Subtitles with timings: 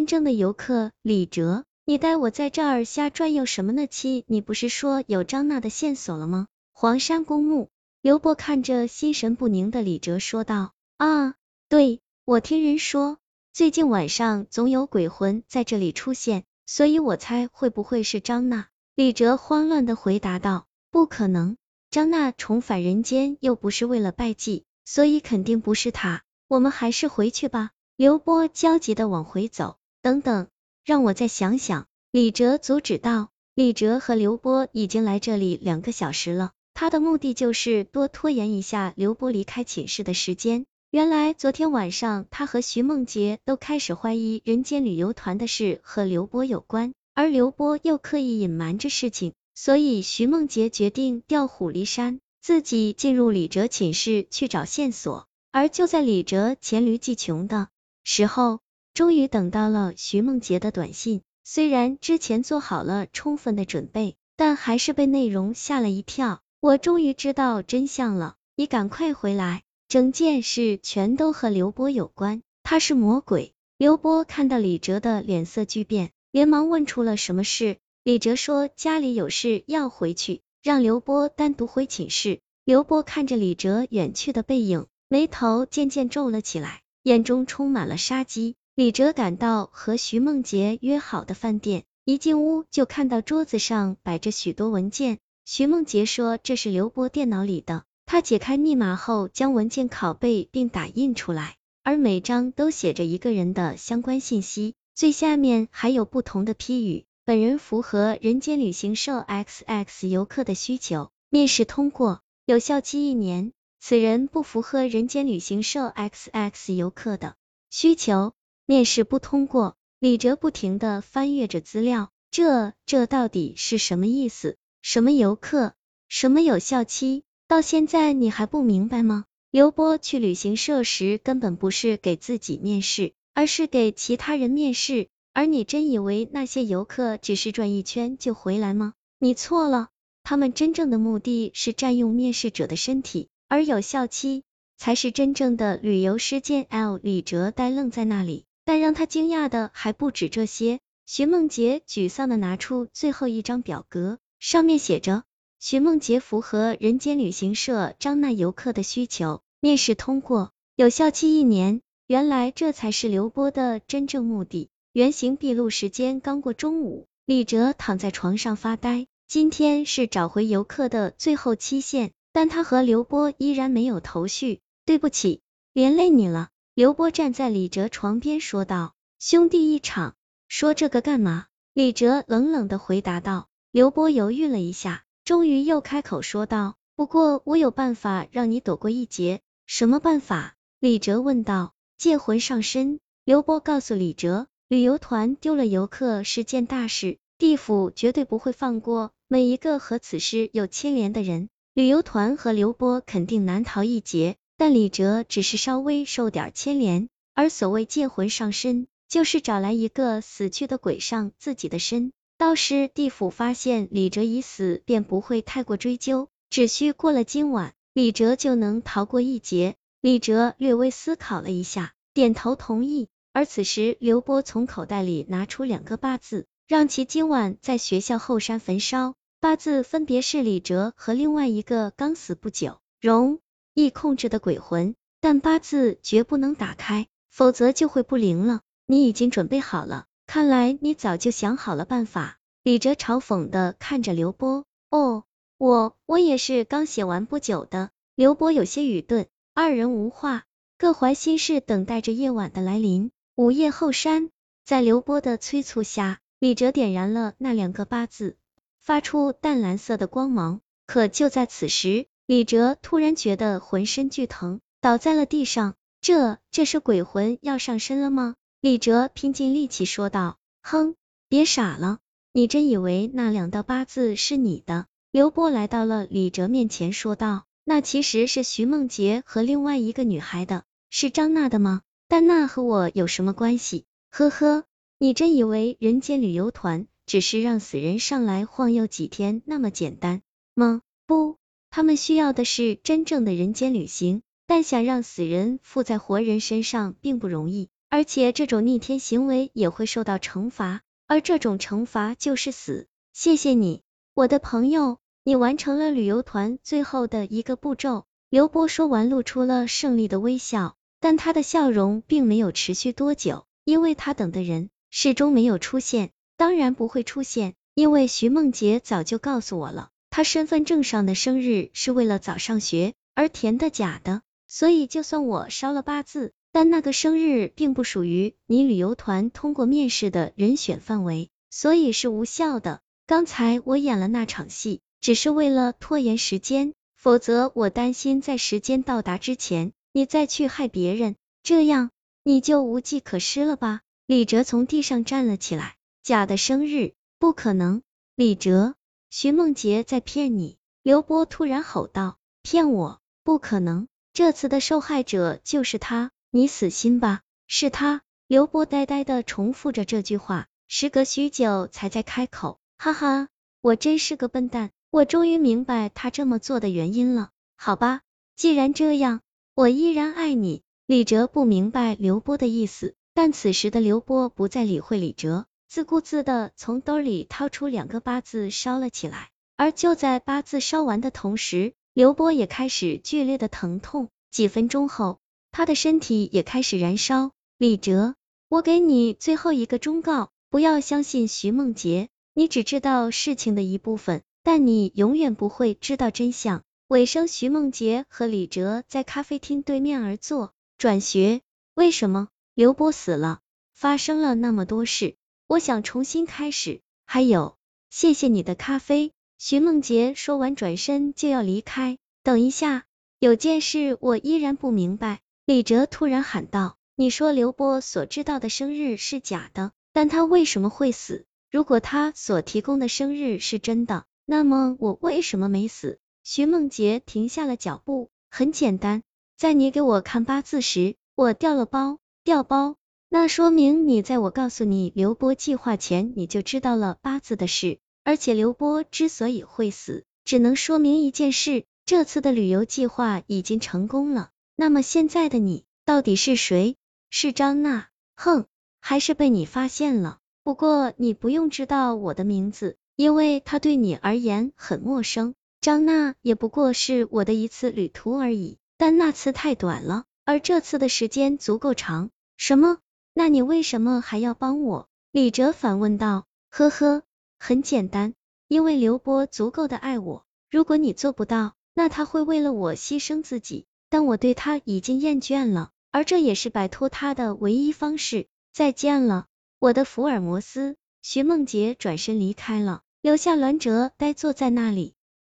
[0.00, 3.86] 真正的游客李哲，你带我在这儿瞎转悠什么呢？
[3.86, 6.46] 七，你不是说有张娜的线索了吗？
[6.72, 7.68] 黄山公墓，
[8.00, 10.72] 刘波看着心神不宁的李哲说道。
[10.96, 11.34] 啊，
[11.68, 13.18] 对，我听人说，
[13.52, 18.68] 最近晚上总有鬼魂在这里出现，所以我猜会不会是张娜？
[18.94, 20.64] 李哲慌乱的回答道。
[20.90, 21.58] 不可能，
[21.90, 26.22] 张娜重返人间又不是为了拜祭，所以肯定不是她。
[26.48, 27.72] 我们还是回去吧。
[27.96, 29.76] 刘波焦急的往回走。
[30.02, 30.48] 等等，
[30.84, 31.86] 让我再想想。
[32.10, 33.28] 李哲阻止道。
[33.54, 40.64] 李哲和刘波已经来这里两个小时了，他的目的就是多拖延一下刘波离开寝室的时间。
[40.90, 55.26] 原来昨天晚上，他和徐梦洁都开始怀疑人间旅游团的事和刘波有关，而刘波又刻意隐瞒着事情，所以徐梦洁决定调虎离山，自己进入李哲寝室去找线索。
[55.52, 57.68] 而就在李哲黔驴技穷的
[58.04, 58.60] 时候，
[58.94, 61.22] 终于等到了徐梦洁的短信。
[61.44, 66.40] 虽然之前做好了充分的准备，但还是被内容吓了一跳。
[66.60, 69.62] 我终于知道真相了，你赶快回来。
[69.88, 73.54] 整件事全都和刘波有关，他是魔鬼。
[73.76, 77.78] 刘波看到李哲的脸色巨变，连忙问出了什么事。
[78.04, 82.40] 李哲说家里有事要回去，让刘波单独回寝室。
[82.64, 88.54] 刘波看着李哲远去的背影，眉头渐渐皱了起来，眼中充满了杀机。
[88.80, 95.18] 李哲赶到和徐梦洁约好的饭店，一进屋就看到桌子上摆着许多文件。
[95.44, 97.84] 徐梦洁说这是刘波电脑里的。
[98.06, 107.04] 他解开密码后，将文件拷贝并打印出来，而每张都写着一个人的相关信息，最下面还有不同的批语。
[107.26, 113.52] 本人符合人间旅行社 XX 游客的需求，面试通过，有效期一年。
[113.78, 117.34] 此人不符合人间旅行社 XX 游客的
[117.68, 118.32] 需求，
[118.70, 119.74] 面试不通过。
[119.98, 124.56] 李哲不停的翻阅着资料，这这到底是什么意思？
[124.80, 125.74] 什么游客？
[126.08, 127.24] 什么有效期？
[127.48, 129.24] 到现在你还不明白吗？
[129.50, 135.08] 刘波去旅行社时根本不是给自己面试，而是给其他人面试。
[135.32, 138.94] 而你真以为那些游客只是转一圈就回来吗？
[139.18, 139.88] 你错了，
[140.22, 144.44] 他们真正的目的是占用面试者的身体，而有效期
[144.76, 146.68] 才是真正的旅游时间。
[146.70, 150.78] L 李哲呆愣在那里，但让他惊讶的还不止这些。
[151.04, 155.24] 徐梦洁沮丧的拿出最后一张表格，上面写着。
[155.58, 161.80] 徐梦洁符合人间旅行社张娜游客的需求，面试通过，有效期一年。
[162.06, 164.68] 原来这才是刘波的真正目的。
[164.92, 169.08] 原形毕露时间刚过中午，李哲躺在床上发呆。
[169.26, 174.60] 今天是找回游客的最后期限，但他和刘波依然没有头绪。
[174.86, 175.40] 对不起，
[175.72, 176.50] 连累你了。
[176.80, 180.14] 刘波站在李哲床边说道：“兄弟一场，
[180.48, 183.48] 说这个干嘛？”李哲冷冷的回答道。
[183.70, 185.04] 刘波犹豫了一下。
[185.22, 190.56] 终于又开口说道：“不过我有办法让你躲过一劫。”什么办法？
[190.78, 191.74] 李哲问道。
[191.98, 192.98] 借魂上身。
[193.26, 201.50] 刘波告诉李哲，旅游团丢了游客是件大事，地府绝对不会放过每一个和此事有牵连的人。
[201.74, 207.08] 旅游团和刘波肯定难逃一劫，但李哲只是稍微受点牵连。
[207.32, 212.12] 而所谓借魂上身，就是找来一个死去的鬼上自己的身。
[212.36, 219.76] 到时地府发现李哲已死，便不会太过追究，只需过了今晚，李哲就能逃过一劫。
[220.02, 223.08] 李哲略微思考了一下，点头同意。
[223.32, 229.14] 而此时，刘波从口袋里拿出两个八字，让其今晚在学校后山焚烧。
[229.40, 233.40] 八字分别是李哲和另外一个刚死不久、容
[233.80, 238.60] 易控制的鬼魂，但八字绝不能打开，否则就会不灵了。
[238.86, 240.06] 你已经准备好了。
[240.26, 242.38] 看来你早就想好了办法。
[242.62, 245.24] 李哲嘲讽的看着刘波，哦，
[245.56, 247.90] 我我也是刚写完不久的。
[248.14, 250.44] 刘波有些愚钝，二人无话，
[250.76, 253.10] 各怀心事，等待着夜晚的来临。
[253.34, 254.28] 午夜后山，
[254.64, 258.36] 在刘波的催促下，李哲点燃了那两个八字，
[258.78, 260.60] 发出淡蓝色的光芒。
[260.86, 265.74] 可就在此时，李哲突然觉得浑身剧疼，倒在了地上。
[266.00, 268.36] 这这是鬼魂要上身了吗？
[268.60, 270.94] 李哲拼尽力气说道：“哼，
[271.28, 271.98] 别傻了，
[272.32, 281.82] 你真以为那两道八字是你的？”刘波来到了李哲面前说道：“那其实是徐梦洁和另外一个女孩的，是张娜的吗？
[282.06, 283.86] 但那和我有什么关系？
[284.12, 284.62] 呵呵，
[285.00, 290.22] 你真以为人间旅游团只是让死人上来晃悠几天那么简单
[290.54, 290.82] 吗？
[291.08, 291.39] 不，
[291.70, 302.86] 他们需要的是真正的人间旅行，但想让死人附在活人身上并不容易。”而且这种逆天行为也会受到惩罚，而这种惩罚就是死。
[303.12, 303.82] 谢谢你，
[304.14, 308.06] 我的朋友，你完成了旅游团最后的一个步骤。
[308.28, 319.90] 刘波说完，露出了胜利的微笑，但他的笑容并没有持续多久，因为他等的人始终没有出现，当然不会出现，因为徐梦洁早就告诉我了。
[320.10, 332.80] 他身份证上的生日是为了早上学而填的假的，所以就算我烧了八字，但那个生日并不属于你旅游团通过面试的人选范围，所以是无效的。
[333.06, 341.90] 刚才我演了那场戏，只是为了拖延时间，否则我担心在时间到达之前，你再去害别人，这样
[342.24, 343.80] 你就无计可施了吧？
[344.06, 347.82] 李哲从地上站了起来，假的生日，不可能，
[348.16, 348.74] 李哲。
[349.10, 350.56] 徐梦洁在骗你！
[350.84, 353.00] 刘波突然吼道：“骗我？
[353.24, 353.88] 不可能！
[354.12, 358.02] 这次的受害者就是他，你死心吧！”是他。
[358.28, 363.26] 刘波呆呆的重复着这句话，时隔许久才在开口：“哈哈，
[363.60, 367.30] 我真是个笨蛋，我终于明白他这么做的原因了。
[367.56, 368.02] 好吧，
[368.36, 369.22] 既然这样，
[369.56, 375.46] 我依然爱你。”李哲不明白刘波的意思，但此时的刘波不再理会李哲。
[375.70, 384.08] 自顾自的从兜里掏出两个八字烧了起来，而就在八字烧完的同时，刘波也开始剧烈的疼痛。
[384.32, 385.20] 几分钟后，
[385.52, 387.30] 他的身体也开始燃烧。
[387.56, 388.16] 李哲，
[388.48, 396.64] 我给你最后一个忠告，不要相信徐梦洁，你只知道事情的一部分，但你永远不会知道真相。
[396.88, 400.52] 尾声，徐梦洁和李哲在咖啡厅对面而坐。
[400.78, 401.42] 转学？
[401.74, 402.26] 为什么？
[402.54, 403.38] 刘波死了，
[403.72, 405.14] 发生了那么多事。
[405.50, 407.56] 我想重新开始，还有，
[407.90, 409.10] 谢谢你的咖啡。
[409.36, 411.98] 徐梦洁说完，转身就要离开。
[412.22, 412.84] 等一下，
[413.18, 415.18] 有件事我依然不明白。
[415.44, 421.26] 李哲突然喊道：“你说刘波所知道的生日是假的，但他为什么会死？
[421.50, 428.08] 如果他所提供的生日是真的，那么我为什么没死？”徐梦洁停下了脚步。
[428.30, 429.02] 很简单，
[429.36, 432.76] 在你给我看八字时，我掉了包，掉包。
[433.12, 437.80] 那说明你在我告诉你刘波计划前，你就知道了八字的事。
[438.04, 444.30] 而且刘波之所以会死，只能说明一件事：这次的旅游计划已经成功了。
[444.54, 446.76] 那么现在的你到底是谁？
[447.10, 447.88] 是张娜？
[448.14, 448.46] 哼，
[448.80, 450.18] 还是被你发现了？
[450.44, 455.34] 不过你不用知道我的名字，因为他对你而言很陌生。
[455.60, 462.10] 张娜也不过是我的一次旅途而已，但那次太短了，而这次的时间足够长。
[462.36, 462.78] 什么？
[463.12, 464.88] 那你为什么还要帮我？
[465.12, 466.26] 李哲反问道。
[466.50, 467.02] 呵呵，
[467.38, 468.14] 很简单，
[468.48, 473.66] 因为刘波足够的爱我，如果你做不到，那他会为了我牺牲自己。
[473.88, 478.28] 但我对他已经厌倦了，而这也是摆脱他的唯一方式。
[478.52, 479.26] 再见了，
[479.58, 480.76] 我的福尔摩斯。
[481.02, 484.94] 徐梦洁转身离开了，留下栾哲呆坐在那里。